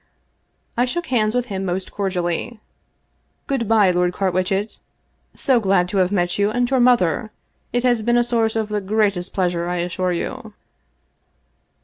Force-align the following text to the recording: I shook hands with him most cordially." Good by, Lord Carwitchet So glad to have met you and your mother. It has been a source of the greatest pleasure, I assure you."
I 0.75 0.85
shook 0.85 1.05
hands 1.13 1.35
with 1.35 1.45
him 1.45 1.63
most 1.63 1.91
cordially." 1.91 2.59
Good 3.45 3.67
by, 3.67 3.91
Lord 3.91 4.13
Carwitchet 4.13 4.79
So 5.35 5.59
glad 5.59 5.87
to 5.89 5.97
have 5.97 6.11
met 6.11 6.39
you 6.39 6.49
and 6.49 6.67
your 6.67 6.79
mother. 6.79 7.29
It 7.71 7.83
has 7.83 8.01
been 8.01 8.17
a 8.17 8.23
source 8.23 8.55
of 8.55 8.69
the 8.69 8.81
greatest 8.81 9.31
pleasure, 9.31 9.67
I 9.69 9.75
assure 9.75 10.11
you." 10.11 10.55